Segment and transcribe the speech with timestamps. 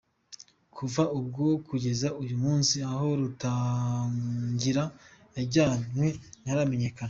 [0.75, 4.83] Kuva ubwo kugeza uyu munsi, aho Rutagungira
[5.35, 6.07] yajyanwe
[6.41, 6.99] ntiharamenyekana.